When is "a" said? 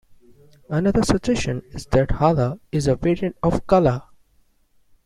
2.87-2.95